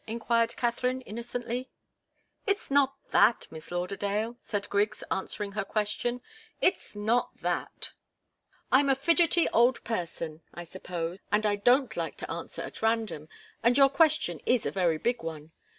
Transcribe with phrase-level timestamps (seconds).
[0.07, 1.69] enquired Katharine, innocently.
[2.47, 6.21] "It's not that, Miss Lauderdale," said Griggs, answering her question.
[6.59, 7.91] "It's not that.
[8.71, 13.29] I'm a fidgety old person, I suppose, and I don't like to answer at random,
[13.61, 15.51] and your question is a very big one.